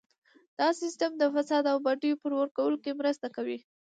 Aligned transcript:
دا 0.59 0.67
سیستم 0.81 1.11
د 1.17 1.23
فساد 1.35 1.63
او 1.73 1.77
بډو 1.85 2.19
په 2.21 2.27
ورکولو 2.41 2.77
کې 2.83 2.97
مرسته 2.99 3.27
کوي. 3.35 3.57